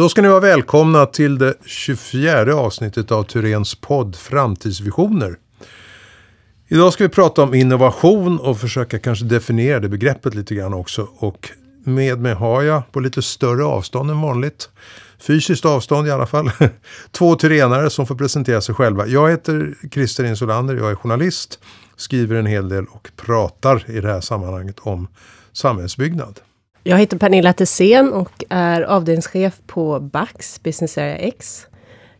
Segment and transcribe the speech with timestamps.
[0.00, 5.36] Då ska ni vara välkomna till det 24 avsnittet av Turens podd Framtidsvisioner.
[6.68, 11.08] Idag ska vi prata om innovation och försöka kanske definiera det begreppet lite grann också.
[11.16, 11.50] Och
[11.84, 14.68] med mig har jag på lite större avstånd än vanligt,
[15.18, 16.50] fysiskt avstånd i alla fall,
[17.10, 19.06] två tyrenare som får presentera sig själva.
[19.06, 21.58] Jag heter Christer Insulander, jag är journalist,
[21.96, 25.08] skriver en hel del och pratar i det här sammanhanget om
[25.52, 26.40] samhällsbyggnad.
[26.82, 31.66] Jag heter Pernilla Tessén och är avdelningschef på Bax, Business Area X.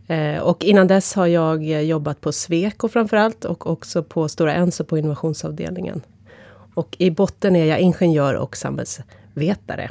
[0.06, 4.84] Eh, och innan dess har jag jobbat på Sweco framförallt och också på Stora Enso
[4.84, 6.02] på innovationsavdelningen.
[6.74, 9.90] Och i botten är jag ingenjör och samhällsvetare.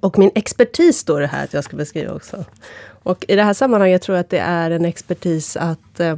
[0.00, 2.44] Och min expertis står det här att jag ska beskriva också.
[3.02, 6.16] Och i det här sammanhanget tror jag att det är en expertis att eh,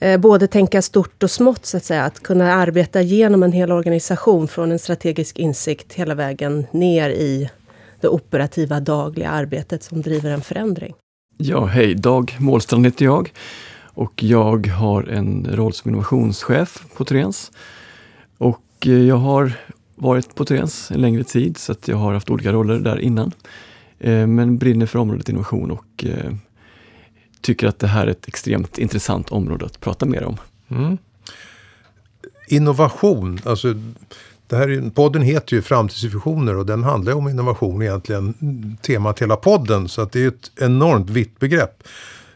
[0.00, 2.04] Eh, både tänka stort och smått, så att säga.
[2.04, 7.50] Att kunna arbeta genom en hel organisation från en strategisk insikt hela vägen ner i
[8.00, 10.94] det operativa dagliga arbetet som driver en förändring.
[11.36, 13.32] Ja, hej, Dag Målstrand heter jag
[13.84, 17.52] och jag har en roll som innovationschef på Trens.
[18.38, 19.52] Och eh, jag har
[19.94, 23.32] varit på Trens en längre tid så att jag har haft olika roller där innan.
[23.98, 26.04] Eh, men brinner för området innovation och
[27.40, 30.36] tycker att det här är ett extremt intressant område att prata mer om.
[30.68, 30.98] Mm.
[32.48, 33.74] Innovation, alltså
[34.46, 38.34] det här, podden heter ju Framtidsvisioner och den handlar om innovation egentligen.
[38.82, 41.82] Temat hela podden så att det är ett enormt vitt begrepp.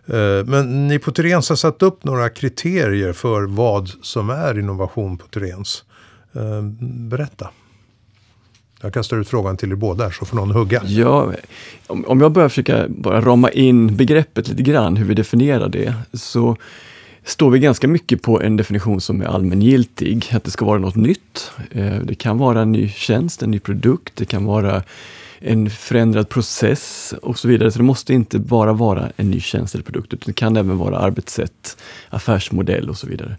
[0.06, 5.18] Eh, men ni på Tyrens har satt upp några kriterier för vad som är innovation
[5.18, 5.84] på Tyrens.
[6.32, 6.62] Eh,
[7.08, 7.50] berätta.
[8.84, 10.82] Jag kastar ut frågan till er båda så får någon hugga.
[10.86, 11.32] Ja,
[11.86, 16.56] om jag börjar försöka bara rama in begreppet lite grann, hur vi definierar det, så
[17.24, 20.96] står vi ganska mycket på en definition som är allmängiltig, att det ska vara något
[20.96, 21.50] nytt.
[21.70, 24.82] Eh, det kan vara en ny tjänst, en ny produkt, det kan vara
[25.38, 27.70] en förändrad process och så vidare.
[27.70, 30.78] Så det måste inte bara vara en ny tjänst eller produkt, utan det kan även
[30.78, 31.76] vara arbetssätt,
[32.10, 33.36] affärsmodell och så vidare.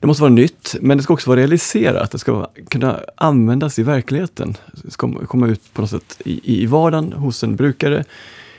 [0.00, 2.10] Det måste vara nytt, men det ska också vara realiserat.
[2.10, 4.56] Det ska kunna användas i verkligheten.
[4.82, 8.04] Det ska komma ut på något sätt i, i vardagen hos en brukare,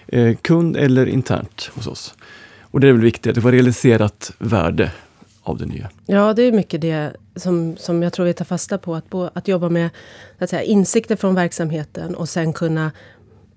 [0.08, 2.16] eh, kund eller internt hos oss.
[2.62, 4.92] Och det är väl viktigt, att det var realiserat värde
[5.44, 5.90] av det nya.
[6.06, 8.96] Ja, det är mycket det som, som jag tror vi tar fasta på.
[8.96, 9.90] Att, på, att jobba med
[10.38, 12.92] att säga, insikter från verksamheten och sen kunna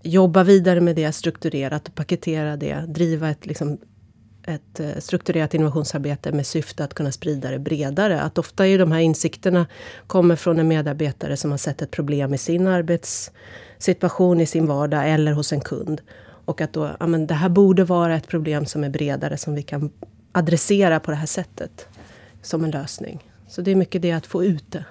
[0.02, 2.84] jobba vidare med det strukturerat och paketera det.
[2.88, 3.78] Driva ett, liksom,
[4.46, 8.20] ett eh, strukturerat innovationsarbete med syfte att kunna sprida det bredare.
[8.20, 9.66] Att ofta är de här insikterna
[10.06, 15.10] kommer från en medarbetare som har sett ett problem i sin arbetssituation, i sin vardag
[15.10, 16.00] eller hos en kund.
[16.44, 19.54] Och att då, ja, men det här borde vara ett problem som är bredare, som
[19.54, 19.90] vi kan
[20.32, 21.86] adressera på det här sättet.
[22.42, 23.30] Som en lösning.
[23.48, 24.84] Så det är mycket det att få ut det.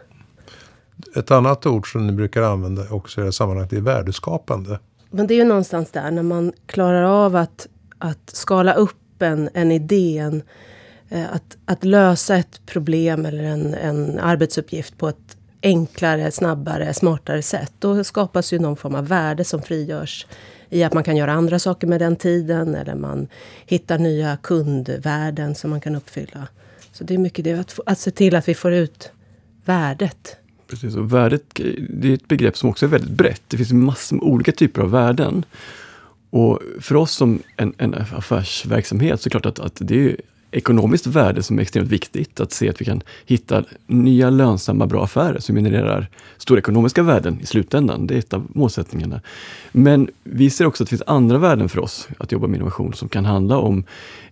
[1.15, 4.79] Ett annat ord som ni brukar använda också i det här sammanhanget är värdeskapande.
[5.09, 9.49] Men det är ju någonstans där när man klarar av att, att skala upp en,
[9.53, 10.41] en idé,
[11.09, 17.41] eh, att, att lösa ett problem eller en, en arbetsuppgift på ett enklare, snabbare, smartare
[17.41, 17.73] sätt.
[17.79, 20.27] Då skapas ju någon form av värde som frigörs
[20.69, 23.27] i att man kan göra andra saker med den tiden eller man
[23.65, 26.47] hittar nya kundvärden som man kan uppfylla.
[26.91, 29.11] Så det är mycket det, att, att se till att vi får ut
[29.65, 30.37] värdet.
[30.67, 31.43] Precis, och värdet
[31.89, 33.41] det är ett begrepp som också är väldigt brett.
[33.47, 35.45] Det finns massor med olika typer av värden.
[36.33, 40.17] Och för oss som en, en affärsverksamhet så är det klart att, att det är
[40.51, 42.39] ekonomiskt värde som är extremt viktigt.
[42.39, 46.07] Att se att vi kan hitta nya lönsamma, bra affärer som genererar
[46.37, 48.07] stora ekonomiska värden i slutändan.
[48.07, 49.21] Det är ett av målsättningarna.
[49.71, 52.93] Men vi ser också att det finns andra värden för oss att jobba med innovation
[52.93, 53.83] som kan handla om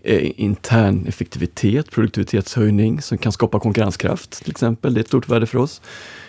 [0.02, 4.94] eh, intern effektivitet, produktivitetshöjning som kan skapa konkurrenskraft till exempel.
[4.94, 5.82] Det är ett stort värde för oss.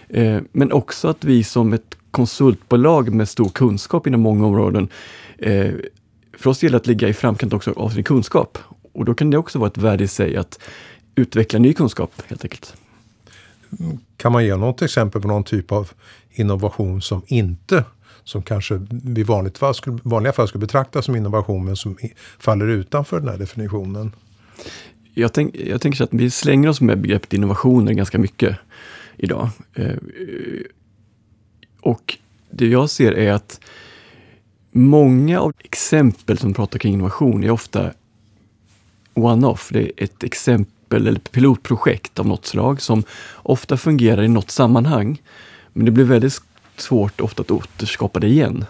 [0.08, 4.88] Eh, men också att vi som ett konsultbolag med stor kunskap inom många områden
[5.42, 5.74] eh,
[6.32, 8.58] för oss gäller det att ligga i framkant också av sin kunskap
[8.92, 10.58] och då kan det också vara ett värde i sig att
[11.14, 12.74] utveckla ny kunskap helt enkelt.
[14.16, 15.90] Kan man ge något exempel på någon typ av
[16.30, 17.84] innovation som inte
[18.24, 18.80] som kanske
[19.16, 21.96] i vanligt fall skulle, vanliga fall skulle betraktas som innovation men som
[22.38, 24.12] faller utanför den här definitionen?
[25.14, 28.56] Jag, tänk, jag tänker så att vi slänger oss med begreppet innovationer ganska mycket
[29.16, 29.48] idag.
[29.74, 29.96] Eh,
[31.80, 32.18] och
[32.50, 33.60] det jag ser är att
[34.72, 37.92] många av exempel som pratar kring innovation är ofta
[39.14, 39.68] one-off.
[39.72, 43.02] Det är ett exempel eller pilotprojekt av något slag som
[43.34, 45.22] ofta fungerar i något sammanhang.
[45.72, 46.42] Men det blir väldigt
[46.76, 48.64] svårt ofta att återskapa det igen.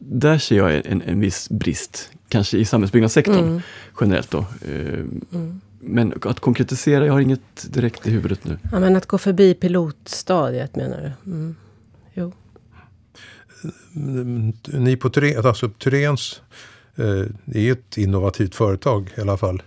[0.00, 3.60] Där ser jag en, en viss brist, kanske i samhällsbyggnadssektorn mm.
[4.00, 4.30] generellt.
[4.30, 4.38] Då.
[4.38, 4.98] Eh,
[5.32, 5.60] mm.
[5.80, 8.58] Men att konkretisera, jag har inget direkt i huvudet nu.
[8.72, 11.30] Ja, men att gå förbi pilotstadiet menar du?
[11.30, 11.56] Mm.
[12.14, 12.32] Jo.
[13.64, 16.42] Eh, ni på Tyren, alltså Tyrens
[16.96, 19.62] eh, är ett innovativt företag i alla fall.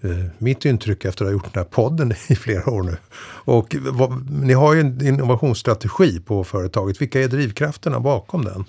[0.00, 2.96] Eh, mitt intryck efter att ha gjort den här podden i flera år nu.
[3.44, 7.00] Och vad, ni har ju en innovationsstrategi på företaget.
[7.00, 8.64] Vilka är drivkrafterna bakom den?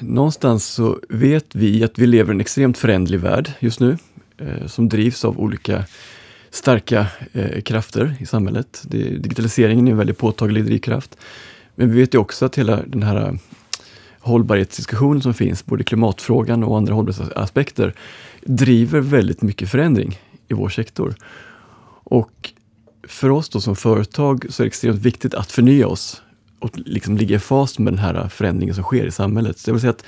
[0.00, 3.96] Någonstans så vet vi att vi lever i en extremt förändlig värld just nu.
[4.38, 5.84] Eh, som drivs av olika
[6.50, 8.82] starka eh, krafter i samhället.
[8.84, 11.16] Det, digitaliseringen är en väldigt påtaglig drivkraft.
[11.74, 13.38] Men vi vet ju också att hela den här
[14.22, 17.94] hållbarhetsdiskussionen som finns, både klimatfrågan och andra hållbarhetsaspekter,
[18.44, 21.14] driver väldigt mycket förändring i vår sektor.
[22.04, 22.52] Och
[23.08, 26.22] för oss då som företag så är det extremt viktigt att förnya oss
[26.58, 29.58] och liksom ligga i fas med den här förändringen som sker i samhället.
[29.58, 30.04] Så jag vill säga att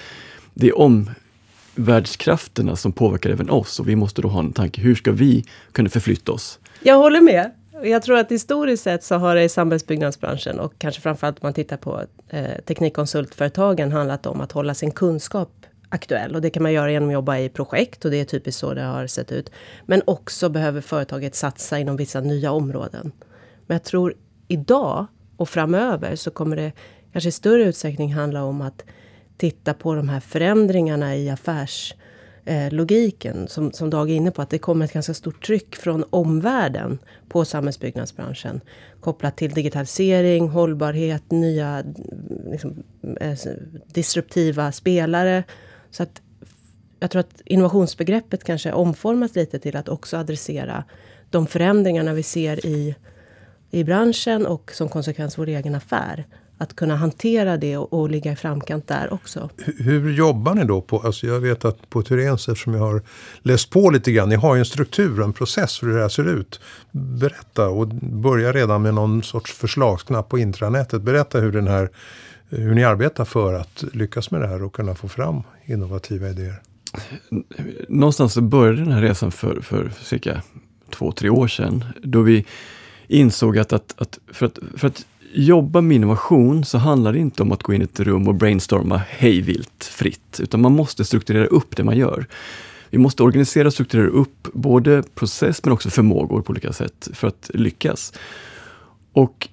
[0.55, 4.95] det är omvärldskrafterna som påverkar även oss och vi måste då ha en tanke, hur
[4.95, 6.59] ska vi kunna förflytta oss?
[6.83, 7.51] Jag håller med.
[7.85, 11.53] Jag tror att historiskt sett så har det i samhällsbyggnadsbranschen och kanske framförallt om man
[11.53, 16.35] tittar på eh, teknikkonsultföretagen handlat om att hålla sin kunskap aktuell.
[16.35, 18.75] Och det kan man göra genom att jobba i projekt och det är typiskt så
[18.75, 19.51] det har sett ut.
[19.87, 23.13] Men också behöver företaget satsa inom vissa nya områden.
[23.67, 24.15] Men jag tror
[24.49, 25.07] idag
[25.37, 26.73] och framöver så kommer det
[27.13, 28.85] kanske i större utsträckning handla om att
[29.37, 31.95] titta på de här förändringarna i affärs
[32.47, 36.05] Eh, som, som Dag är inne på, att det kommer ett ganska stort tryck från
[36.11, 36.99] omvärlden
[37.29, 38.61] på samhällsbyggnadsbranschen.
[39.01, 41.85] Kopplat till digitalisering, hållbarhet, nya
[42.51, 42.83] liksom,
[43.21, 43.39] eh,
[43.87, 45.45] disruptiva spelare.
[45.91, 46.23] Så att
[47.01, 50.85] jag tror att innovationsbegreppet kanske omformas lite till att också adressera
[51.31, 52.95] de förändringarna vi ser i,
[53.71, 56.27] i branschen och som konsekvens vår egen affär.
[56.59, 59.51] Att kunna hantera det och, och ligga i framkant där också.
[59.57, 60.81] Hur, hur jobbar ni då?
[60.81, 63.03] på, alltså Jag vet att på Tyrens, eftersom jag har
[63.43, 66.09] läst på lite grann, ni har ju en struktur, en process för hur det här
[66.09, 66.61] ser ut.
[66.91, 71.03] Berätta och börja redan med någon sorts förslagsknapp på intranätet.
[71.03, 71.91] Berätta hur den här
[72.49, 76.63] hur ni arbetar för att lyckas med det här och kunna få fram innovativa idéer.
[77.89, 80.43] Någonstans så började den här resan för, för cirka
[80.91, 82.47] två, tre år sedan, då vi
[83.09, 87.43] insåg att, att, att, för, att för att jobba med innovation så handlar det inte
[87.43, 91.47] om att gå in i ett rum och brainstorma hejvilt fritt, utan man måste strukturera
[91.47, 92.27] upp det man gör.
[92.91, 97.29] Vi måste organisera och strukturera upp både process men också förmågor på olika sätt för
[97.29, 98.13] att lyckas.
[99.13, 99.49] Och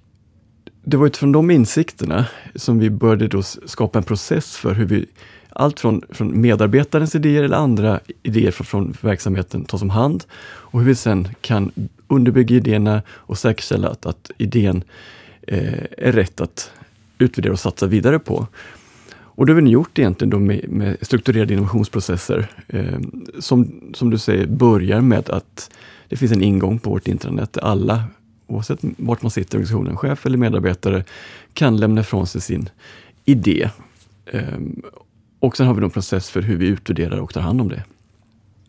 [0.84, 2.26] det var utifrån de insikterna
[2.56, 5.06] som vi började då skapa en process för hur vi
[5.50, 10.80] allt från, från medarbetarens idéer eller andra idéer från, från verksamheten tas om hand och
[10.80, 11.72] hur vi sen kan
[12.08, 14.84] underbygga idéerna och säkerställa att, att idén eh,
[15.98, 16.72] är rätt att
[17.18, 18.48] utvärdera och satsa vidare på.
[19.34, 23.00] Och det har vi gjort egentligen då med, med strukturerade innovationsprocesser eh,
[23.40, 25.72] som, som du säger börjar med att
[26.08, 28.04] det finns en ingång på vårt intranät där alla
[28.48, 31.04] oavsett vart man sitter i organisationen, chef eller medarbetare,
[31.54, 32.70] kan lämna ifrån sig sin
[33.26, 33.70] idé.
[34.32, 34.82] Ehm,
[35.40, 37.84] och sen har vi en process för hur vi utvärderar och tar hand om det.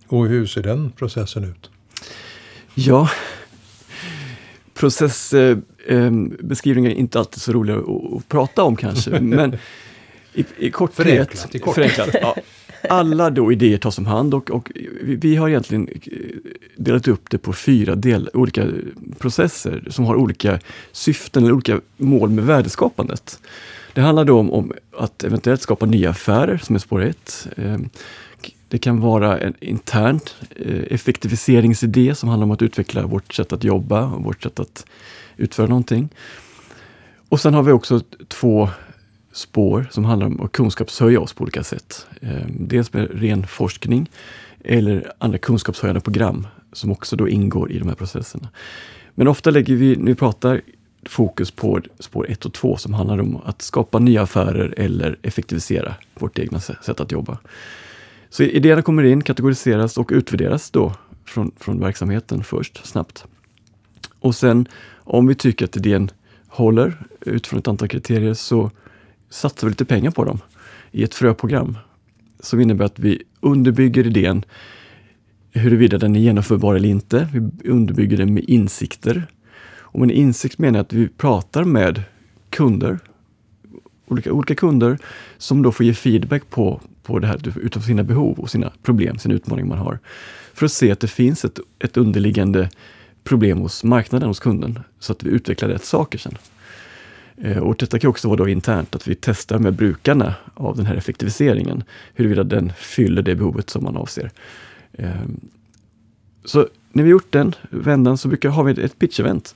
[0.06, 1.70] Och hur ser den processen ut?
[2.74, 3.10] Ja,
[4.74, 5.58] processbeskrivningar eh,
[5.88, 9.56] är inte alltid så roliga att, att prata om kanske, men
[10.34, 11.06] i, i korthet...
[11.06, 11.54] Förenklat.
[11.54, 11.74] I kort.
[11.74, 12.36] förenklat ja,
[12.88, 15.88] alla då idéer tas om hand och, och vi, har egentligen
[16.76, 18.66] delat upp det på fyra del, olika
[19.18, 20.60] processer som har olika
[20.92, 23.38] syften eller olika mål med värdeskapandet.
[23.94, 27.48] Det handlar då om, om att eventuellt skapa nya affärer som är spår ett.
[27.56, 27.88] Ehm,
[28.68, 30.20] det kan vara en intern
[30.56, 34.86] eh, effektiviseringsidé som handlar om att utveckla vårt sätt att jobba och vårt sätt att
[35.36, 36.08] utföra någonting.
[37.28, 38.68] Och sen har vi också två
[39.32, 42.06] spår som handlar om att kunskapshöja oss på olika sätt.
[42.20, 44.10] Ehm, dels med ren forskning
[44.64, 48.48] eller andra kunskapshöjande program som också då ingår i de här processerna.
[49.14, 50.60] Men ofta lägger vi, när vi pratar,
[51.06, 55.94] fokus på spår 1 och 2 som handlar om att skapa nya affärer eller effektivisera
[56.14, 57.38] vårt egna sätt att jobba.
[58.30, 60.92] Så idéerna kommer in, kategoriseras och utvärderas då
[61.24, 63.24] från, från verksamheten först, snabbt.
[64.20, 64.68] Och sen
[65.04, 66.10] om vi tycker att idén
[66.48, 68.70] håller utifrån ett antal kriterier så
[69.30, 70.38] satsar vi lite pengar på dem
[70.90, 71.78] i ett fröprogram
[72.40, 74.44] som innebär att vi underbygger idén
[75.52, 77.28] huruvida den är genomförbar eller inte.
[77.32, 79.26] Vi underbygger den med insikter.
[79.74, 82.02] Och med insikt menar jag att vi pratar med
[82.50, 82.98] kunder,
[84.06, 84.98] olika, olika kunder,
[85.38, 89.18] som då får ge feedback på, på det här utifrån sina behov och sina problem,
[89.18, 89.98] sina utmaningar man har.
[90.54, 92.70] För att se att det finns ett, ett underliggande
[93.24, 96.38] problem hos marknaden, hos kunden, så att vi utvecklar rätt saker sen.
[97.36, 100.86] Eh, och detta kan också vara då internt, att vi testar med brukarna av den
[100.86, 104.30] här effektiviseringen, huruvida den fyller det behovet som man avser.
[104.92, 105.40] Ehm,
[106.44, 109.54] så när vi gjort den vändan så brukar, har vi ett pitch-event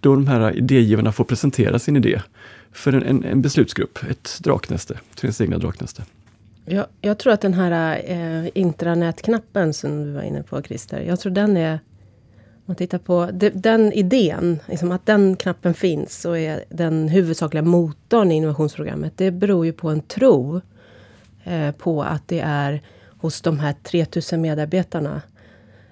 [0.00, 2.22] då de här idégivarna får presentera sin idé
[2.72, 6.02] för en, en, en beslutsgrupp, ett draknäste, Therens egna draknäste.
[6.64, 11.20] Jag, jag, tror att den här eh, intranätknappen som du var inne på Christer, jag
[11.20, 11.78] tror den är
[12.68, 18.32] man tittar på den idén, liksom att den knappen finns och är den huvudsakliga motorn
[18.32, 19.12] i innovationsprogrammet.
[19.16, 20.60] Det beror ju på en tro
[21.44, 22.82] eh, på att det är
[23.20, 25.22] hos de här 3000 medarbetarna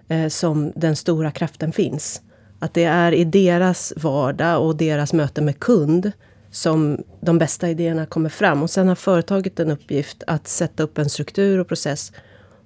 [0.09, 2.23] eh, som den stora kraften finns.
[2.59, 6.13] Att det är i deras vardag och deras möte med kund
[6.51, 8.63] som de bästa idéerna kommer fram.
[8.63, 12.13] Och sen har företaget en uppgift att sätta upp en struktur och process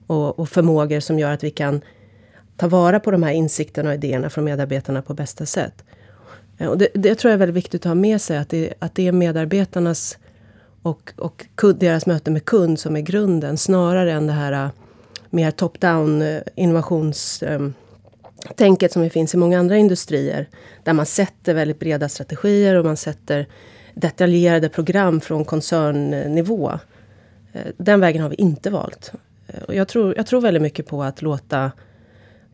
[0.06, 1.80] och, och förmågor som gör att vi kan
[2.60, 5.84] ta vara på de här insikterna och idéerna från medarbetarna på bästa sätt.
[6.58, 8.74] Eh, och det, det tror jag är väldigt viktigt att ha med sig, att det,
[8.78, 10.18] att det är medarbetarnas
[10.82, 14.68] och, och deras möte med kund som är grunden, snarare än det här eh,
[15.30, 20.48] mer top-down eh, innovationstänket som finns i många andra industrier.
[20.84, 23.46] Där man sätter väldigt breda strategier och man sätter
[23.94, 26.78] detaljerade program från koncernnivå.
[27.76, 29.12] Den vägen har vi inte valt.
[29.68, 31.70] Och jag, tror, jag tror väldigt mycket på att låta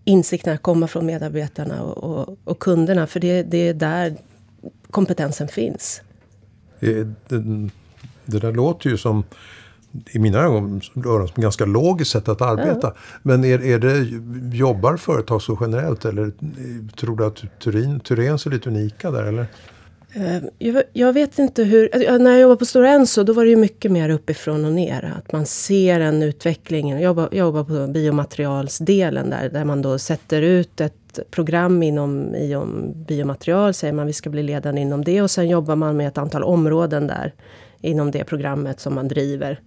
[0.06, 3.06] insikterna komma från medarbetarna och, och, och kunderna.
[3.06, 4.16] För det, det, är där
[4.90, 6.02] kompetensen finns.
[6.80, 7.68] Det, det,
[8.25, 9.25] det där låter ju som
[10.10, 12.86] i mina ögon som ett ganska logiskt sätt att arbeta.
[12.86, 12.94] Ja.
[13.22, 13.98] Men är, är det,
[14.56, 16.32] jobbar företag så generellt eller
[16.96, 19.46] tror du att Turin, Turen är lite unika där eller?
[20.16, 21.88] Eh, jag, jag, vet inte hur...
[21.92, 24.73] Eh, när jag jobbade på Stora Enso då var det ju mycket mer uppifrån och
[24.73, 25.14] ner.
[25.18, 26.90] Att man ser en utveckling.
[26.90, 29.49] Jag jobbar, jag jobbar på biomaterialsdelen där.
[29.49, 33.75] Där man då sätter ut ett program inom, inom biomaterial.
[33.75, 35.23] Säger man vi ska bli ledande inom det.
[35.23, 37.35] Och sen jobbar man med ett antal områden där.
[37.80, 39.61] Inom det programmet som man driver.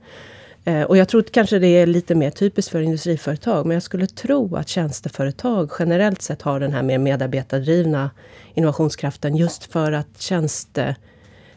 [0.69, 3.65] Eh, och jag tror att kanske det är lite mer typiskt för industriföretag.
[3.65, 8.11] Men jag skulle tro att tjänsteföretag generellt sett har den här mer medarbetardrivna
[8.53, 9.35] innovationskraften.
[9.35, 10.95] Just för att tjänste...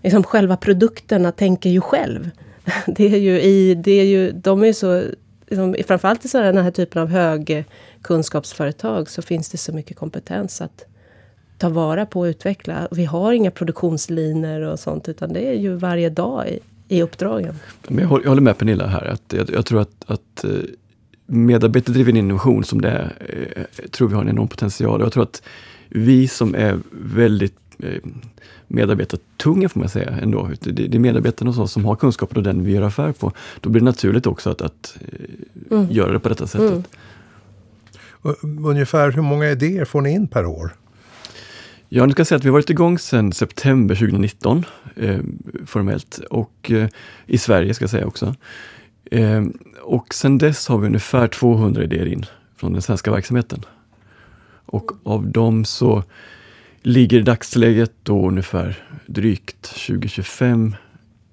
[0.03, 2.31] Liksom själva produkterna tänker ju själv.
[2.87, 3.75] Det är ju i...
[3.75, 5.03] Det är ju, de är så...
[5.47, 10.85] Liksom, framförallt i den här typen av högkunskapsföretag så finns det så mycket kompetens att
[11.59, 12.89] ta vara på och utveckla.
[12.91, 16.61] Vi har inga produktionslinjer och sånt utan det är ju varje dag i,
[16.93, 17.55] i uppdragen.
[17.89, 19.05] Men jag, håller, med Pernilla här.
[19.05, 20.51] Att jag, jag tror att, att eh,
[21.27, 23.13] medarbetardriven innovation som det är,
[23.57, 25.01] eh, tror vi har en enorm potential.
[25.01, 25.43] Jag tror att
[25.89, 28.03] vi som är väldigt eh,
[28.67, 30.51] medarbetartunga får man säga ändå.
[30.61, 33.33] Det, är medarbetarna hos oss som har kunskapen och den vi gör affär på.
[33.61, 34.97] Då blir det naturligt också att, att
[35.71, 35.87] mm.
[35.91, 36.85] göra det på detta sättet.
[38.25, 38.65] Mm.
[38.67, 40.73] Ungefär hur många idéer får ni in per år?
[41.95, 44.65] Ja, nu ska jag säga att vi har varit igång sedan september 2019
[44.97, 45.21] eh,
[45.67, 46.89] formellt och eh,
[47.27, 48.35] i Sverige ska jag säga också.
[49.11, 49.45] Eh,
[49.83, 53.65] och sedan dess har vi ungefär 200 idéer in från den svenska verksamheten.
[54.67, 56.05] Och av dem så
[56.83, 60.75] ligger i dagsläget då ungefär drygt 20-25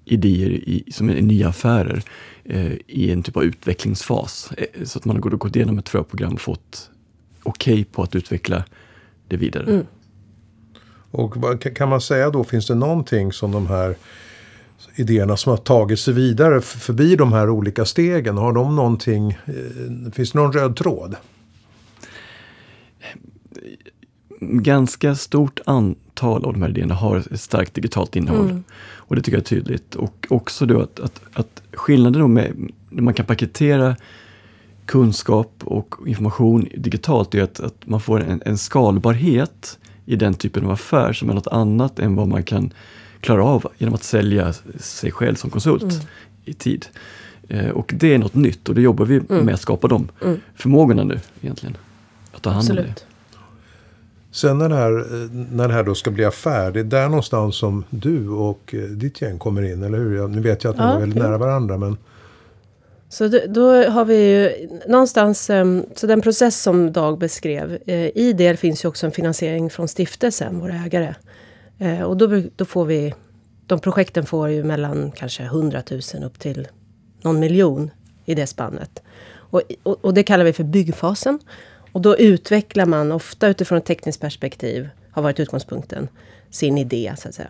[0.04, 2.02] idéer i, som är nya affärer
[2.44, 4.52] eh, i en typ av utvecklingsfas.
[4.56, 6.90] Eh, så att man har gått igenom ett fröprogram och fått
[7.42, 8.64] okej okay på att utveckla
[9.28, 9.70] det vidare.
[9.70, 9.86] Mm.
[11.10, 11.34] Och
[11.76, 13.96] kan man säga då, finns det någonting som de här
[14.94, 20.12] idéerna som har tagit sig vidare förbi de här olika stegen, har de någonting, eh,
[20.12, 21.16] finns det någon röd tråd?
[24.40, 28.50] Ganska stort antal av de här idéerna har ett starkt digitalt innehåll.
[28.50, 28.64] Mm.
[28.94, 29.94] Och det tycker jag är tydligt.
[29.94, 33.96] Och också då att, att, att skillnaden med när man kan paketera
[34.86, 40.64] kunskap och information digitalt är att, att man får en, en skalbarhet i den typen
[40.64, 42.72] av affär som är något annat än vad man kan
[43.20, 45.96] klara av genom att sälja sig själv som konsult mm.
[46.44, 46.86] i tid.
[47.48, 49.44] Eh, och det är något nytt och det jobbar vi mm.
[49.44, 50.40] med att skapa de mm.
[50.54, 51.76] förmågorna nu egentligen.
[52.32, 52.86] Att ta hand Absolut.
[52.86, 53.00] om det.
[54.32, 55.04] Sen när det, här,
[55.54, 58.80] när det här då ska bli affär, det är där någonstans som du och eh,
[58.80, 60.28] ditt gäng kommer in, eller hur?
[60.28, 61.28] Nu vet jag att ni ja, är väldigt okay.
[61.28, 61.96] nära varandra, men...
[63.12, 68.18] Så då, då, har vi ju någonstans, ehm, så den process som Dag beskrev, eh,
[68.18, 71.14] i det finns ju också en finansiering från stiftelsen, våra ägare.
[71.78, 73.14] Eh, och då, då får vi,
[73.66, 76.68] de projekten får ju mellan kanske 100 000 upp till
[77.22, 77.90] någon miljon
[78.24, 79.02] i det spannet.
[79.32, 81.38] Och, och, och, det kallar vi för byggfasen.
[81.92, 86.08] Och då utvecklar man ofta utifrån ett tekniskt perspektiv, har varit utgångspunkten,
[86.50, 87.48] sin idé så att säga.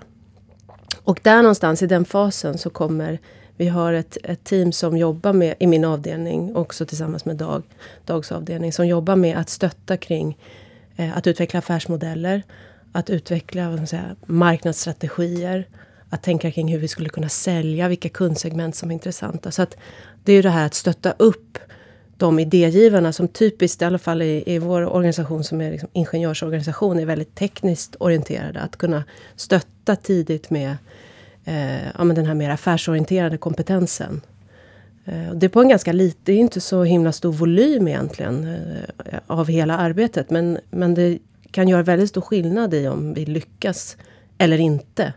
[1.05, 3.21] Och där någonstans i den fasen så kommer
[3.61, 7.63] vi har ett, ett team som jobbar med, i min avdelning, också tillsammans med Dag,
[8.05, 10.39] Dags avdelning, som jobbar med att stötta kring
[10.97, 12.43] eh, att utveckla affärsmodeller,
[12.93, 15.69] att utveckla vad säga, marknadsstrategier,
[16.11, 19.51] att tänka kring hur vi skulle kunna sälja, vilka kundsegment som är intressanta.
[19.51, 19.77] Så att
[20.25, 21.59] det är ju det här att stötta upp
[22.17, 26.99] de idégivarna som typiskt, i alla fall i, i vår organisation som är liksom ingenjörsorganisation,
[26.99, 28.61] är väldigt tekniskt orienterade.
[28.61, 29.05] Att kunna
[29.37, 30.77] stötta tidigt med
[31.51, 34.21] eh, ja, men den här mer affärsorienterade kompetensen.
[35.05, 38.45] Eh, det är på en ganska lite, det är inte så himla stor volym egentligen
[39.05, 40.31] eh, av hela arbetet.
[40.31, 41.19] Men, men det
[41.51, 43.97] kan göra väldigt stor skillnad i om vi lyckas
[44.39, 45.13] eller inte.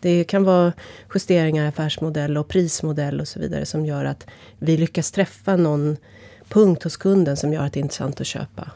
[0.00, 0.72] Det kan vara
[1.14, 4.26] justeringar i affärsmodell och prismodell och så vidare som gör att
[4.58, 5.96] vi lyckas träffa någon
[6.48, 8.70] punkt hos kunden som gör att det är intressant att köpa.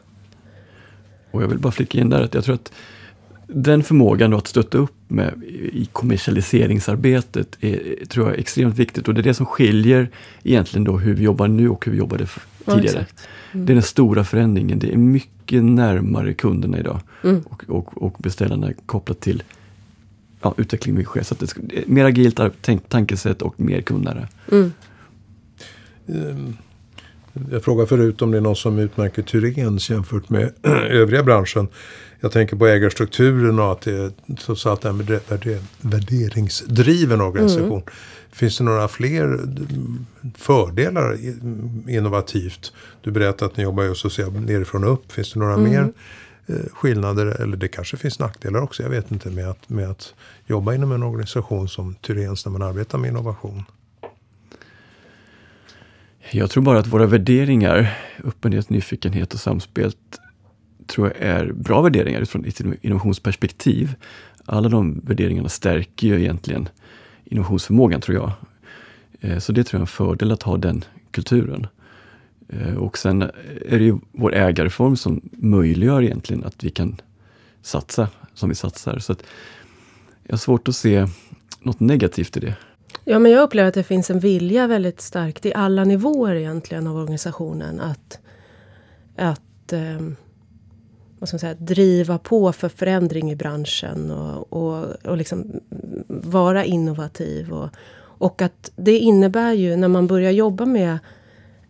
[1.30, 2.73] Och jag vill bara flika in där att jag tror att
[3.54, 5.42] den förmågan då att stötta upp med
[5.73, 10.11] i kommersialiseringsarbetet är, tror jag är extremt viktigt och det är det som skiljer
[10.42, 12.26] egentligen då hur vi jobbar nu och hur vi jobbade
[12.64, 13.06] tidigare.
[13.11, 13.66] Ja, mm.
[13.66, 14.78] Det är den stora förändringen.
[14.78, 17.42] Det är mycket närmare kunderna idag mm.
[17.49, 19.42] och, och, och beställarna kopplat till
[20.42, 21.23] ja, utveckling vi sker.
[21.23, 24.28] Så det är mer agilt tänk, tankesätt och mer kundnära.
[24.52, 24.73] Mm.
[27.50, 30.52] Jag frågade förut om det är något som utmärker Tyrens jämfört med
[30.90, 31.68] övriga branschen.
[32.20, 35.20] Jag tänker på ägarstrukturen och att det är trots allt en
[35.80, 37.72] värderingsdriven organisation.
[37.72, 37.82] Mm.
[38.32, 39.40] Finns det några fler
[40.36, 41.18] fördelar
[41.88, 42.72] innovativt?
[43.00, 45.12] Du berättade att ni jobbar just och ser nerifrån och upp.
[45.12, 45.70] Finns det några mm.
[45.70, 45.92] mer
[46.46, 47.26] eh, skillnader?
[47.26, 50.14] Eller det kanske finns nackdelar också, jag vet inte, med att, med att
[50.46, 53.64] jobba inom en organisation som Tyrens när man arbetar med innovation?
[56.34, 59.92] Jag tror bara att våra värderingar, öppenhet, nyfikenhet och samspel,
[60.86, 63.94] tror jag är bra värderingar utifrån ett innovationsperspektiv.
[64.44, 66.68] Alla de värderingarna stärker ju egentligen
[67.24, 68.32] innovationsförmågan, tror jag.
[69.20, 71.66] Eh, så det tror jag är en fördel att ha den kulturen.
[72.48, 76.96] Eh, och sen är det ju vår ägarform som möjliggör egentligen att vi kan
[77.62, 78.98] satsa som vi satsar.
[78.98, 79.22] Så att
[80.24, 81.06] jag har svårt att se
[81.60, 82.56] något negativt i det.
[83.04, 86.87] Ja, men jag upplever att det finns en vilja väldigt starkt i alla nivåer egentligen
[86.87, 88.18] av organisationen att,
[89.16, 90.00] att eh,
[91.18, 95.61] vad ska man säga, driva på för förändring i branschen och, och, och liksom
[96.09, 97.52] vara innovativ.
[97.52, 97.68] Och,
[97.99, 100.99] och att det innebär ju när man börjar jobba med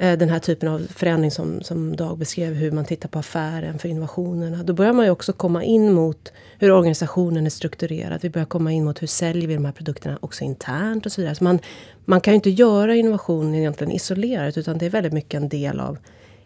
[0.03, 3.79] Eh, den här typen av förändring som, som Dag beskrev, hur man tittar på affären
[3.79, 4.63] för innovationerna.
[4.63, 8.19] Då börjar man ju också komma in mot hur organisationen är strukturerad.
[8.23, 11.21] Vi börjar komma in mot hur säljer vi de här produkterna också internt och så
[11.21, 11.35] vidare.
[11.35, 11.59] Så man,
[12.05, 15.81] man kan ju inte göra innovation egentligen isolerat utan det är väldigt mycket en del
[15.81, 15.99] av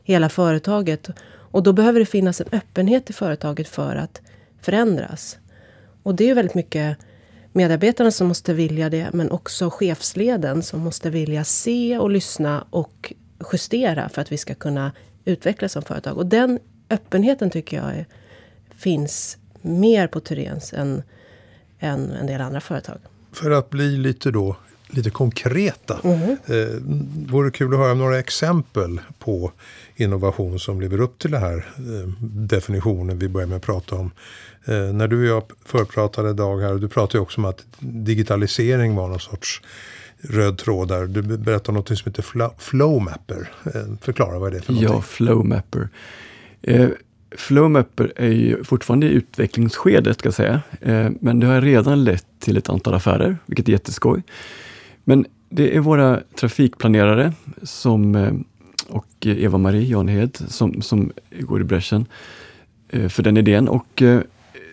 [0.03, 1.09] hela företaget.
[1.29, 4.23] Och då behöver det finnas en öppenhet i företaget för att
[4.61, 5.39] förändras.
[6.03, 6.99] Och det är ju väldigt mycket
[7.53, 13.13] medarbetarna som måste vilja det, men också chefsleden som måste vilja se och lyssna och
[13.53, 14.93] justera för att vi ska kunna
[15.25, 16.17] utvecklas som företag.
[16.17, 16.59] Och den
[16.91, 18.07] öppenheten tycker jag är,
[18.77, 21.03] finns mer på Tyrens än,
[21.79, 22.99] än en del andra företag.
[23.33, 24.57] För att bli lite då
[24.89, 26.01] lite konkreta.
[26.05, 26.37] Mm.
[26.47, 26.83] Eh,
[27.33, 29.53] vore kul att höra några exempel på
[29.97, 34.11] innovation som lever upp till den här eh, definitionen vi börjar med att prata om.
[34.65, 39.09] Eh, när du och jag förpratade idag här, du pratade också om att digitalisering var
[39.09, 39.63] någon sorts
[40.21, 41.07] röd tråd där.
[41.07, 43.49] Du berättade något som heter Flowmapper.
[43.65, 44.97] Eh, förklara vad är det för någonting?
[44.97, 45.89] Ja, Flowmapper.
[46.63, 46.89] Eh,
[47.37, 50.61] Flowmapper är ju fortfarande i utvecklingsskedet, ska jag säga.
[50.81, 54.23] Eh, men det har redan lett till ett antal affärer, vilket är jätteskoj.
[55.05, 58.33] Men det är våra trafikplanerare som, eh,
[58.89, 62.07] och Eva-Marie Janhed som, som går i bräschen
[62.89, 63.69] eh, för den idén.
[63.69, 64.03] Och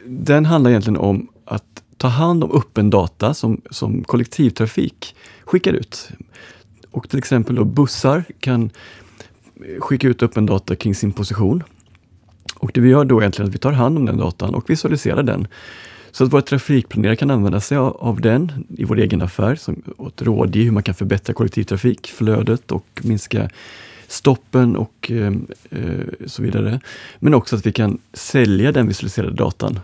[0.05, 6.09] den handlar egentligen om att ta hand om öppen data som, som kollektivtrafik skickar ut.
[6.91, 8.69] Och till exempel då bussar kan
[9.79, 11.63] skicka ut öppen data kring sin position.
[12.55, 14.69] Och det vi gör då är egentligen att vi tar hand om den datan och
[14.69, 15.47] visualiserar den
[16.11, 19.81] så att våra trafikplanerare kan använda sig av, av den i vår egen affär, som
[19.97, 23.49] åt i hur man kan förbättra kollektivtrafikflödet och minska
[24.07, 26.79] stoppen och ehm, eh, så vidare.
[27.19, 29.79] Men också att vi kan sälja den visualiserade datan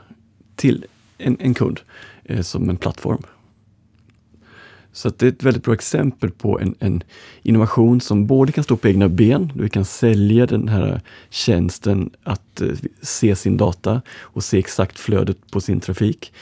[0.56, 0.86] till
[1.20, 1.80] en, en kund
[2.24, 3.24] eh, som en plattform.
[4.92, 7.04] Så det är ett väldigt bra exempel på en, en,
[7.42, 12.10] innovation som både kan stå på egna ben, du vi kan sälja den här tjänsten
[12.24, 12.68] att eh,
[13.02, 16.34] se sin data och se exakt flödet på sin trafik.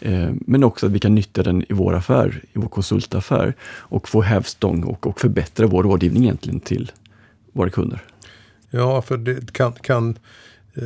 [0.00, 4.08] Eh, men också att vi kan nyttja den i vår affär, i vår konsultaffär och
[4.08, 6.92] få hävstång och, och förbättra vår rådgivning egentligen till
[7.52, 8.02] våra kunder.
[8.70, 10.18] Ja, för det kan, kan
[10.76, 10.82] Eh,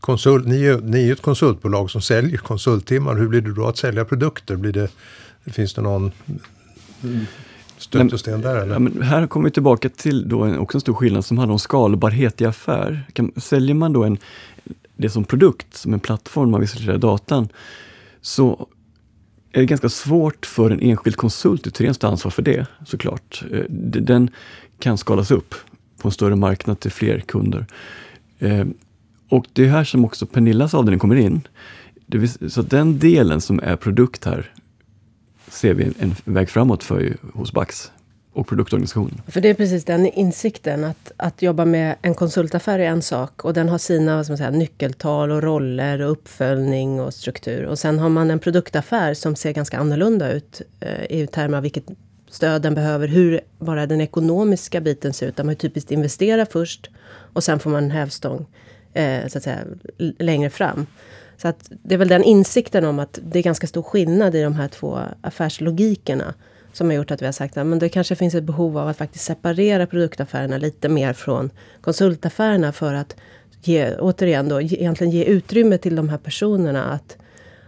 [0.00, 3.14] konsult, ni, är, ni är ett konsultbolag som säljer konsulttimmar.
[3.14, 4.56] Hur blir det då att sälja produkter?
[4.56, 4.90] Blir det
[5.44, 6.12] Finns det någon
[7.78, 8.56] stötesten där?
[8.56, 8.72] Eller?
[8.72, 11.52] Ja, men här kommer vi tillbaka till då en, också en stor skillnad som handlar
[11.52, 13.06] om skalbarhet i affär.
[13.12, 14.18] Kan, säljer man då en,
[14.96, 17.48] det som produkt, som en plattform, man visualiserar datan,
[18.20, 18.66] så
[19.52, 23.44] är det ganska svårt för en enskild konsult att ta ansvar för det såklart.
[23.50, 24.30] Eh, den
[24.78, 25.54] kan skalas upp
[25.98, 27.66] på en större marknad till fler kunder.
[28.38, 28.64] Eh,
[29.32, 31.48] och det är här som också Pernillas avdelning kommer in.
[32.48, 34.52] så den delen som är produkt här
[35.48, 37.92] ser vi en väg framåt för hos Bax
[38.32, 39.22] och produktorganisationen.
[39.26, 43.44] För det är precis den insikten att, att jobba med en konsultaffär är en sak
[43.44, 47.64] och den har sina vad ska man säga, nyckeltal och roller och uppföljning och struktur.
[47.64, 51.62] Och sen har man en produktaffär som ser ganska annorlunda ut eh, i termer av
[51.62, 51.84] vilket
[52.30, 55.36] stöd den behöver, hur bara den ekonomiska biten ser ut.
[55.36, 56.90] Där man typiskt investerar först
[57.32, 58.46] och sen får man en hävstång
[58.92, 59.58] eh, så att säga,
[60.18, 60.86] längre fram.
[61.36, 64.42] Så att det är väl den insikten om att det är ganska stor skillnad i
[64.42, 66.34] de här två affärslogikerna
[66.72, 68.96] som har gjort att vi har sagt att det kanske finns ett behov av att
[68.96, 71.50] faktiskt separera produktaffärerna lite mer från
[71.80, 73.16] konsultaffärerna för att
[73.62, 77.16] ge, återigen då, egentligen ge utrymme till de här personerna att,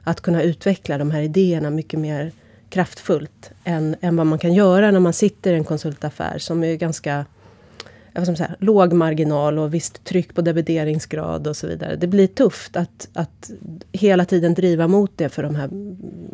[0.04, 2.32] att kunna utveckla de här idéerna mycket mer
[2.70, 6.74] kraftfullt än, än vad man kan göra när man sitter i en konsultaffär som är
[6.74, 7.24] ganska
[8.22, 11.96] ska säga, låg marginal och visst tryck på debiteringsgrad och så vidare.
[11.96, 13.50] Det blir tufft att, att
[13.92, 15.70] hela tiden driva mot det för de här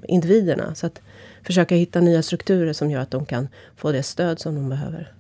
[0.09, 0.75] individerna.
[0.75, 1.01] Så att
[1.43, 5.13] försöka hitta nya strukturer som gör att de kan få det stöd som de behöver.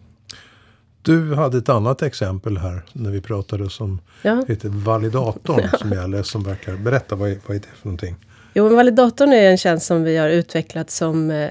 [1.03, 4.45] Du hade ett annat exempel här när vi pratade som ja.
[4.49, 6.77] heter Validatorn som jag läst som verkar.
[6.77, 8.17] Berätta, vad är, vad är det för någonting?
[8.55, 11.49] Jo, validatorn är en tjänst som vi har utvecklat som eh,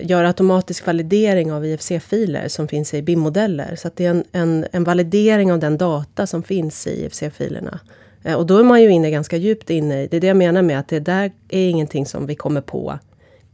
[0.00, 3.76] gör automatisk validering av IFC-filer som finns i BIM-modeller.
[3.76, 7.80] Så det är en, en, en, validering av den data som finns i IFC-filerna.
[8.24, 10.36] Eh, och då är man ju inne ganska djupt inne i, det är det jag
[10.36, 12.98] menar med att det där är ingenting som vi kommer på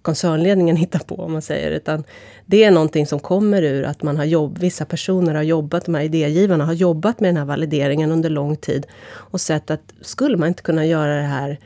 [0.02, 1.70] koncernledningen hittar på, om man säger.
[1.70, 2.04] Utan
[2.46, 5.94] det är någonting som kommer ur att man har jobb, vissa personer har jobbat, de
[5.94, 8.86] här idégivarna har jobbat med den här valideringen under lång tid.
[9.12, 11.58] Och sett att skulle man inte kunna göra det här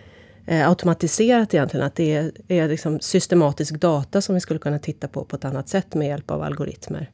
[0.49, 5.09] eh, automatiserat egentligen, att det är, är liksom systematisk data som vi skulle kunna titta
[5.09, 7.11] på på ett annat sätt med hjälp av algoritmer.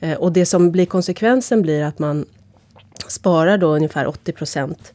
[0.00, 2.26] Eh, och det som blir konsekvensen blir att man
[3.08, 4.92] sparar då ungefär 80 procent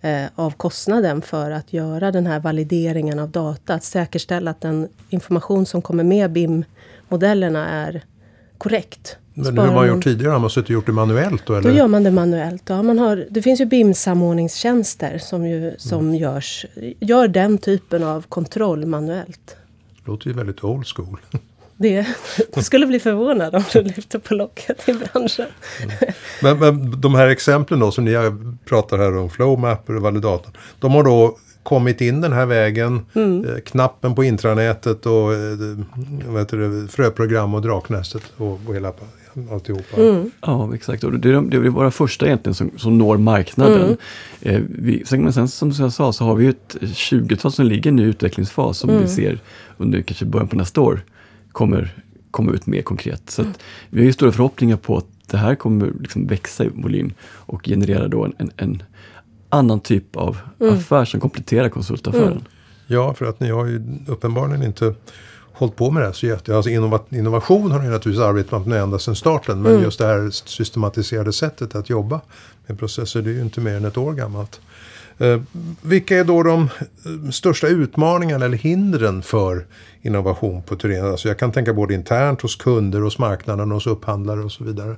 [0.00, 3.74] eh, av kostnaden för att göra den här valideringen av data.
[3.74, 8.04] Att säkerställa att den information som kommer med BIM-modellerna är
[8.58, 9.18] korrekt.
[9.34, 10.32] Men hur har man gjort tidigare?
[10.32, 11.46] Har man suttit och gjort det manuellt?
[11.46, 11.70] Då, eller?
[11.70, 12.62] då gör man det manuellt.
[12.66, 16.14] Ja, man har, det finns ju BIM-samordningstjänster som, ju, som mm.
[16.14, 16.66] görs,
[17.00, 19.56] gör den typen av kontroll manuellt.
[20.04, 21.20] Det låter ju väldigt old school.
[21.76, 22.06] Det,
[22.54, 25.46] du skulle bli förvånad om du lyfter på locket i branschen.
[25.82, 25.96] Mm.
[26.42, 28.14] Men, men, de här exemplen då som ni
[28.64, 30.52] pratar här om, Flowmapper och validatorn.
[30.78, 33.06] De har då kommit in den här vägen.
[33.14, 33.44] Mm.
[33.44, 35.58] Eh, knappen på intranätet och eh,
[36.26, 38.92] vad heter det, fröprogram och draknästet och, och hela
[39.52, 39.96] alltihopa.
[39.96, 40.30] Mm.
[40.40, 41.04] Ja, exakt.
[41.04, 43.82] Och det, är, det är våra första egentligen som, som når marknaden.
[43.82, 43.96] Mm.
[44.40, 47.92] Eh, vi, sen, men sen som jag sa så har vi ett 20-tal som ligger
[47.92, 49.02] nu i utvecklingsfas som mm.
[49.02, 49.38] vi ser
[49.76, 51.04] under kanske början på nästa år
[51.52, 51.94] kommer
[52.30, 53.30] komma ut mer konkret.
[53.30, 53.54] Så mm.
[53.90, 58.08] vi har stora förhoppningar på att det här kommer liksom växa i volym och generera
[58.08, 58.82] då en, en, en
[59.48, 60.74] annan typ av mm.
[60.74, 62.32] affär som kompletterar konsultaffären.
[62.32, 62.44] Mm.
[62.86, 64.94] Ja, för att ni har ju uppenbarligen inte
[65.54, 66.56] hållit på med det här så jätte...
[66.56, 66.70] Alltså
[67.10, 69.62] innovation har ni naturligtvis arbetat med ända sedan starten.
[69.62, 69.84] Men mm.
[69.84, 72.20] just det här systematiserade sättet att jobba
[72.66, 74.60] med processer, det är ju inte mer än ett år gammalt.
[75.18, 75.40] Eh,
[75.82, 79.66] vilka är då de eh, största utmaningarna eller hindren för
[80.02, 81.04] innovation på Turin?
[81.04, 84.96] Alltså jag kan tänka både internt hos kunder, hos marknaden, hos upphandlare och så vidare.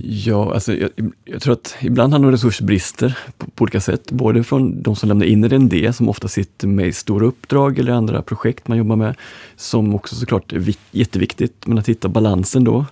[0.00, 0.90] Ja, alltså jag,
[1.24, 4.12] jag, tror att ibland handlar det om resursbrister på, på, olika sätt.
[4.12, 7.78] Både från de som lämnar in en idé, som ofta sitter med i stora uppdrag
[7.78, 9.16] eller andra projekt man jobbar med,
[9.56, 12.86] som också såklart är jätteviktigt, men att hitta balansen då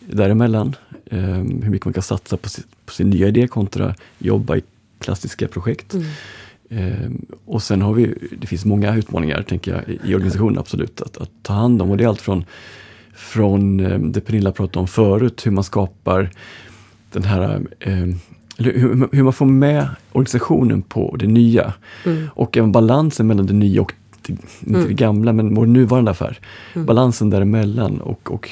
[0.00, 0.76] däremellan.
[1.06, 4.62] Eh, hur mycket man kan satsa på, sin, på sin nya idé kontra jobba i
[4.98, 5.94] klassiska projekt.
[5.94, 6.06] Mm.
[6.70, 7.10] Eh,
[7.44, 11.30] och sen har vi, det finns många utmaningar tänker jag i organisationen absolut att, att
[11.42, 12.44] ta hand om och det är allt från
[13.18, 16.30] från eh, det Pernilla pratade om förut, hur man skapar
[17.12, 18.06] den här eh,
[18.58, 21.72] hur, hur, man får med organisationen på det nya.
[22.04, 22.28] Mm.
[22.34, 23.92] Och även balansen mellan det nya och
[24.26, 24.88] det, inte mm.
[24.88, 26.38] det gamla, men vår nuvarande affär.
[26.74, 26.86] Mm.
[26.86, 28.50] Balansen däremellan och, och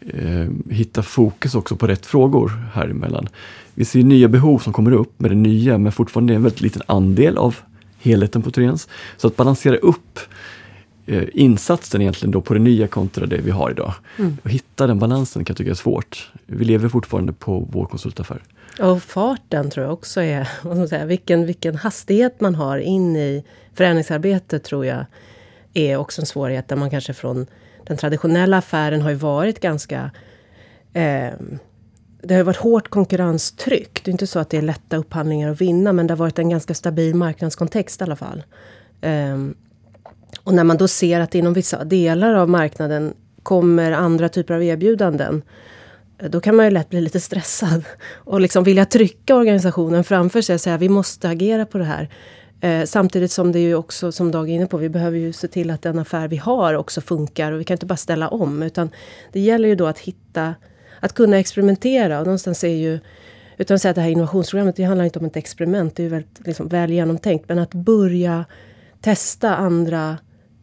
[0.00, 3.28] eh, hitta fokus också på rätt frågor här emellan.
[3.74, 6.60] Vi ser nya behov som kommer upp med det nya, men fortfarande är en väldigt
[6.60, 7.56] liten andel av
[7.98, 8.88] helheten på Turens.
[9.16, 10.18] Så att balansera upp
[11.32, 13.94] insatsen egentligen då på det nya kontra det vi har idag.
[14.18, 14.36] Mm.
[14.44, 16.30] Och hitta den balansen kan jag tycka är svårt.
[16.46, 18.42] Vi lever fortfarande på vår konsultaffär.
[18.80, 23.16] Och farten tror jag också är, vad man säga, vilken, vilken hastighet man har in
[23.16, 23.44] i
[23.74, 25.04] förändringsarbetet tror jag
[25.74, 27.46] är också en svårighet där man kanske från
[27.86, 30.10] den traditionella affären har ju varit ganska
[30.92, 31.32] eh,
[32.22, 34.04] det har varit hårt konkurrenstryck.
[34.04, 36.38] Det är inte så att det är lätta upphandlingar att vinna, men det har varit
[36.38, 38.42] en ganska stabil marknadskontext i alla fall.
[39.02, 39.54] Um,
[40.44, 44.62] och när man då ser att inom vissa delar av marknaden kommer andra typer av
[44.62, 45.42] erbjudanden.
[46.18, 50.42] Eh, då kan man ju lätt bli lite stressad och liksom vilja trycka organisationen framför
[50.42, 52.08] sig och säga vi måste agera på det här.
[52.60, 55.48] Eh, samtidigt som det ju också, som Dag är inne på, vi behöver ju se
[55.48, 57.52] till att den affär vi har också funkar.
[57.52, 58.62] Och vi kan inte bara ställa om.
[58.62, 58.90] Utan
[59.32, 60.54] det gäller ju då att hitta,
[61.00, 62.18] att kunna experimentera.
[62.18, 62.98] Och någonstans är ju,
[63.56, 65.96] utan att säga att det här innovationsprogrammet, det handlar inte om ett experiment.
[65.96, 67.48] Det är ju väldigt liksom, väl genomtänkt.
[67.48, 68.44] Men att börja
[69.00, 70.18] testa andra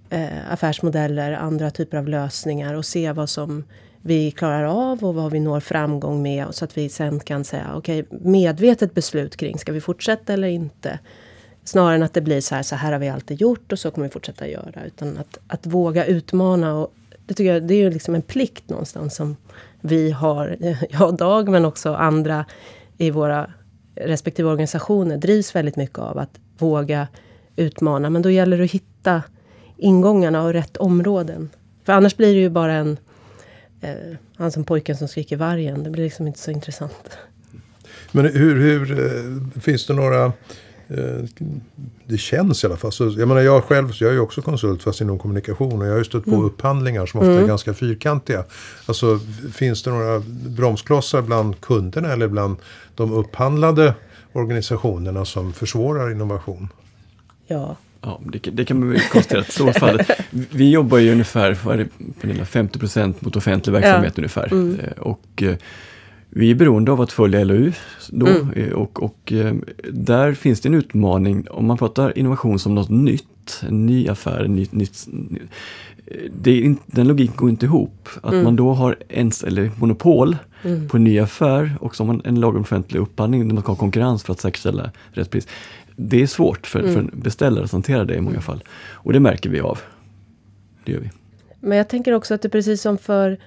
[0.09, 3.63] eh, affärsmodeller, andra typer av lösningar och se vad som
[4.01, 6.47] vi klarar av och vad vi når framgång med.
[6.51, 10.47] Så att vi sen kan säga, okej, okay, medvetet beslut kring, ska vi fortsätta eller
[10.47, 10.99] inte?
[11.63, 13.91] Snarare än att det blir så här, så här har vi alltid gjort och så
[13.91, 14.85] kommer vi fortsätta göra.
[14.85, 16.75] Utan att, att våga utmana.
[16.75, 16.93] Och
[17.25, 19.35] det tycker jag det är ju liksom en plikt någonstans som
[19.81, 20.57] vi har,
[20.89, 22.45] jag och Dag men också andra
[22.97, 23.51] i våra
[23.95, 27.07] respektive organisationer drivs väldigt mycket av att våga
[27.55, 28.09] utmana.
[28.09, 29.23] Men då gäller det att hitta
[29.77, 31.49] ingångarna och rätt områden.
[31.83, 32.97] För annars blir det ju bara en...
[33.81, 35.83] Eh, han som pojken som skriker vargen.
[35.83, 37.17] Det blir liksom inte så intressant.
[38.11, 40.25] Men hur, hur eh, finns det några...
[40.87, 41.23] Eh,
[42.05, 42.91] det känns i alla fall.
[42.91, 45.81] Så, jag menar jag själv, jag är ju också konsult fast inom kommunikation.
[45.81, 46.45] Och jag har ju stött på mm.
[46.45, 47.43] upphandlingar som ofta mm.
[47.43, 48.43] är ganska fyrkantiga.
[48.85, 49.19] Alltså
[49.53, 52.57] finns det några bromsklossar bland kunderna eller bland
[52.95, 53.93] de upphandlade
[54.33, 56.69] organisationerna som försvårar innovation?
[57.47, 60.11] Ja, Ja, det, det kan man konstatera att så fallet.
[60.29, 61.87] Vi jobbar ju ungefär för,
[62.21, 64.19] på 50 procent mot offentlig verksamhet ja.
[64.19, 64.53] ungefär.
[64.53, 64.79] Mm.
[64.79, 65.55] Eh, och eh,
[66.29, 67.71] vi är beroende av att följa LOU.
[68.09, 68.49] Då, mm.
[68.53, 69.33] Eh, och, och
[69.91, 74.43] där finns det en utmaning om man pratar innovation som något nytt, en ny affär,
[74.43, 75.07] en ny, nytt,
[76.41, 78.09] det är den logiken går inte ihop.
[78.21, 78.43] Att mm.
[78.43, 80.87] man då har ens, eller monopol mm.
[80.87, 83.63] på en ny affär och så har man en lag om offentlig upphandling där man
[83.63, 85.47] ska ha konkurrens för att säkerställa rätt pris
[85.99, 86.93] det är svårt för, mm.
[86.93, 88.63] för en beställare att hantera det i många fall.
[88.91, 89.79] Och det märker vi av.
[90.85, 91.09] Det gör vi.
[91.59, 93.37] Men jag tänker också att det är precis som för,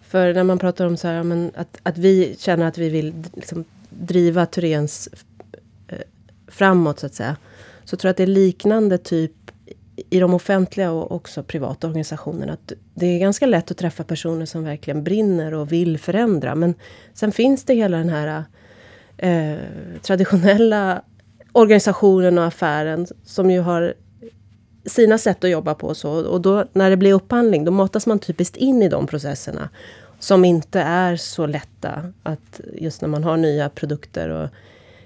[0.00, 3.24] för när man pratar om så här, men att, att vi känner att vi vill
[3.34, 5.08] liksom driva Turens
[5.88, 5.98] eh,
[6.48, 7.36] framåt så att säga.
[7.84, 9.32] Så tror jag att det är liknande typ
[10.10, 12.52] i de offentliga och också privata organisationerna.
[12.52, 16.54] Att det är ganska lätt att träffa personer som verkligen brinner och vill förändra.
[16.54, 16.74] Men
[17.14, 18.44] sen finns det hela den här
[19.16, 19.58] eh,
[20.02, 21.02] traditionella
[21.52, 23.94] organisationen och affären som ju har
[24.86, 25.94] sina sätt att jobba på.
[25.94, 29.68] Så, och då när det blir upphandling då matas man typiskt in i de processerna.
[30.18, 34.48] Som inte är så lätta att just när man har nya produkter och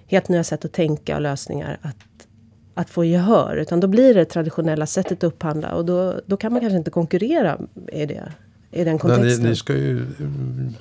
[0.07, 2.27] helt nya sätt att tänka och lösningar att,
[2.75, 3.57] att få gehör.
[3.57, 6.91] Utan då blir det traditionella sättet att upphandla och då, då kan man kanske inte
[6.91, 7.59] konkurrera
[7.93, 8.33] i det
[8.73, 9.43] i den kontexten.
[9.43, 10.07] Ni, ni, ska ju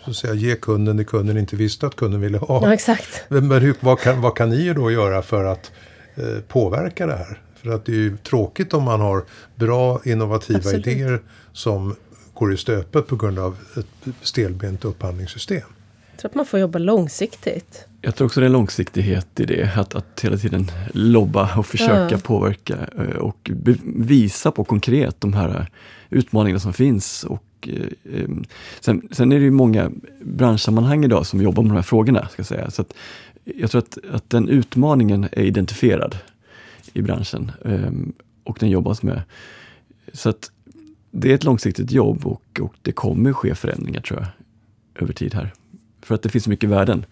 [0.04, 2.62] så att säga, ge kunden det kunden inte visste att kunden ville ha.
[2.65, 3.23] Ja, exakt.
[3.27, 5.71] Men hur, vad, kan, vad kan ni då göra för att
[6.15, 7.41] eh, påverka det här?
[7.56, 9.23] För att det är ju tråkigt om man har
[9.56, 10.88] bra innovativa Absolut.
[10.88, 11.21] idéer
[11.54, 11.95] som
[12.34, 15.67] går i stöpet på grund av ett stelbent upphandlingssystem.
[16.23, 17.88] Jag tror att man får jobba långsiktigt.
[18.01, 22.10] Jag tror också det är långsiktighet i det, att, att hela tiden lobba och försöka
[22.12, 22.17] ja.
[22.23, 23.51] påverka eh, och
[23.84, 25.67] visa på konkret de här
[26.10, 28.43] utmaningarna som finns och Eh, ehm,
[28.79, 32.27] sen, sen, är det ju många branschsammanhang idag som jobbar med de här frågorna.
[32.27, 32.71] Ska säga.
[32.71, 32.86] Så
[33.43, 36.17] jag tror att, att den utmaningen är identifierad
[36.93, 39.21] i branschen ehm, och den jobbas med.
[40.13, 40.51] Så att
[41.12, 44.27] det är ett långsiktigt jobb och, och det kommer ske förändringar tror jag,
[45.03, 45.53] över tid här.
[46.02, 47.06] För att det finns mycket värden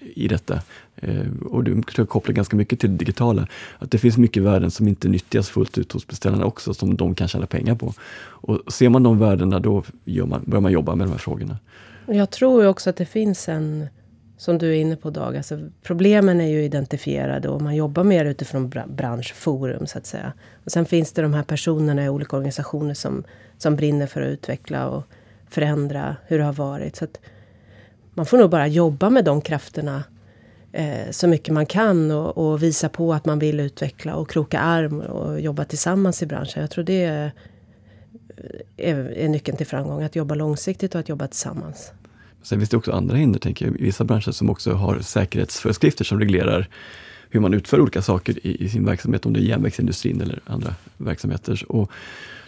[0.00, 0.60] i detta.
[0.96, 3.46] Eh, och det tror jag kopplar ganska mycket till det digitala.
[3.78, 7.14] Att det finns mycket värden som inte nyttjas fullt ut hos beställarna också, som de
[7.14, 7.94] kan tjäna pengar på.
[8.20, 9.84] Och ser man de värdena, då
[10.26, 11.58] man, börjar man jobba med de här frågorna.
[12.06, 13.86] Jag tror också att det finns en,
[14.36, 18.24] som du är inne på Dag, alltså problemen är ju identifierade och man jobbar mer
[18.24, 20.32] utifrån branschforum så att säga.
[20.64, 23.24] Och sen finns det de här personerna i olika organisationer som,
[23.58, 25.04] som brinner för att utveckla och
[25.48, 26.96] förändra hur det har varit.
[26.96, 27.18] Så att
[28.14, 30.04] man får nog bara jobba med de krafterna
[30.72, 34.60] eh, så mycket man kan och, och, visa på att man vill utveckla och kroka
[34.60, 36.60] arm och jobba tillsammans i branschen.
[36.60, 37.32] Jag tror det är,
[38.76, 40.02] är, är nyckeln till framgång.
[40.02, 41.92] Att jobba långsiktigt och att jobba tillsammans.
[42.42, 46.04] Sen finns det också andra hinder, tänker jag, i vissa branscher som också har säkerhetsföreskrifter
[46.04, 46.68] som reglerar
[47.30, 50.74] hur man utför olika saker i, i sin verksamhet, om det är järnvägsindustrin eller andra
[50.96, 51.64] verksamheter.
[51.68, 51.90] Och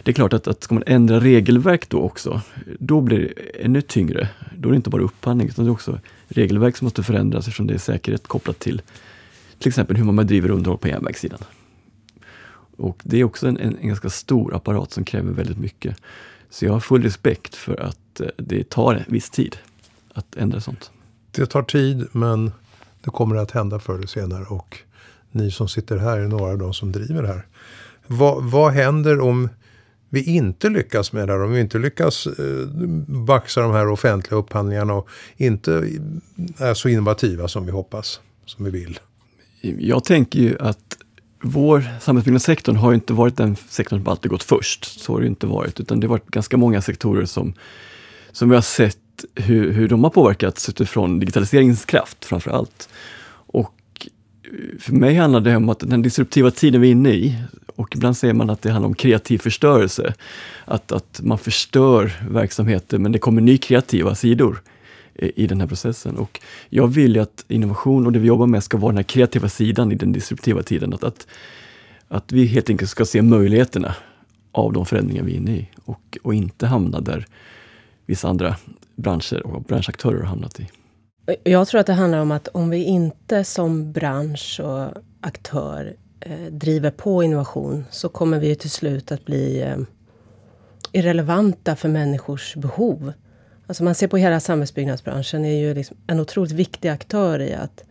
[0.03, 2.41] det är klart att, att ska man ändra regelverk då också,
[2.79, 4.29] då blir det ännu tyngre.
[4.57, 7.67] Då är det inte bara upphandling, utan det är också regelverk som måste förändras eftersom
[7.67, 8.81] det är säkerhet kopplat till
[9.63, 11.39] till exempel hur man bedriver underhåll på järnvägssidan.
[12.77, 15.97] Och det är också en, en, en, ganska stor apparat som kräver väldigt mycket.
[16.49, 19.57] Så jag har full respekt för att eh, det tar en viss tid
[20.13, 20.91] att ändra sånt.
[21.31, 22.51] Det tar tid, men
[23.03, 24.45] det kommer att hända förr eller senare.
[24.45, 24.77] Och
[25.31, 27.45] ni som sitter här är några av de som driver det här.
[28.07, 29.49] Vad, vad händer om
[30.09, 32.67] vi inte lyckas med det här, om vi inte lyckas eh,
[33.07, 35.71] baxa de här offentliga upphandlingarna och inte
[36.57, 38.99] är så innovativa som vi hoppas, som vi vill?
[39.61, 40.97] Jag tänker ju att
[41.41, 44.99] vår samhällsbyggnadssektorn har ju inte varit den sektorn som alltid gått först.
[45.01, 47.53] Så har det inte varit, utan det har varit ganska många sektorer som,
[48.31, 48.97] som vi har sett
[49.35, 52.89] hur, hur de har påverkats utifrån digitaliseringens kraft framför allt.
[53.45, 54.07] Och
[54.43, 57.35] eh, för mig handlar det om att den disruptiva tiden vi är inne i,
[57.75, 60.13] och ibland säger man att det handlar om kreativ förstörelse.
[60.65, 64.61] Att, att man förstör verksamheter men det kommer nya kreativa sidor
[65.15, 66.17] eh, i den här processen.
[66.17, 69.03] Och jag vill ju att innovation och det vi jobbar med ska vara den här
[69.03, 70.93] kreativa sidan i den disruptiva tiden.
[70.93, 71.27] Att, att,
[72.07, 73.95] att vi helt enkelt ska se möjligheterna
[74.51, 77.25] av de förändringar vi är inne i och, och inte hamna där
[78.05, 78.55] vissa andra
[78.95, 80.69] branscher och branschaktörer har hamnat i.
[81.43, 86.45] Jag tror att det handlar om att om vi inte som bransch och aktör eh,
[86.51, 89.77] driver på innovation så kommer vi till slut att bli eh,
[90.91, 93.13] irrelevanta för människors behov.
[93.67, 97.83] Alltså man ser på hela samhällsbyggnadsbranschen är ju liksom en otroligt viktig aktör i att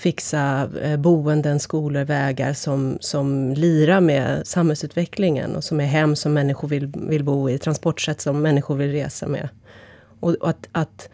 [0.00, 6.32] fixa eh, boenden, skolor, vägar som, som lirar med samhällsutvecklingen och som är hem som
[6.32, 9.48] människor vill, vill bo i, transportsätt som människor vill resa med.
[10.20, 11.08] Och, och att, att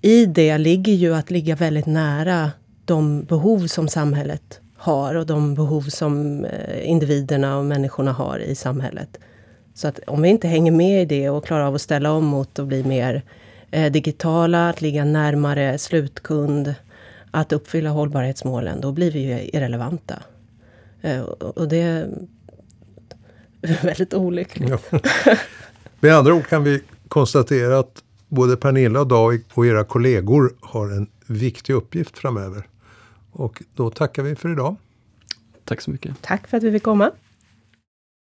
[0.00, 2.50] i det ligger ju att ligga väldigt nära
[2.84, 8.54] de behov som samhället har och de behov som eh, individerna och människorna har i
[8.54, 9.18] samhället.
[9.74, 12.24] Så att om vi inte hänger med i det och klarar av att ställa om
[12.24, 13.22] mot att bli mer
[13.70, 16.74] eh, digitala, att ligga närmare slutkund,
[17.32, 20.22] att uppfylla hållbarhetsmålen, då blir vi ju irrelevanta.
[21.00, 22.08] Eh, och det är
[23.82, 24.70] väldigt olyckligt.
[24.70, 24.98] Ja.
[26.00, 30.90] Med andra ord kan vi konstatera att både Pernilla och Dag och era kollegor har
[30.90, 32.68] en viktig uppgift framöver.
[33.32, 34.76] Och då tackar vi för idag.
[35.64, 36.16] Tack så mycket.
[36.20, 37.10] Tack för att vi fick komma.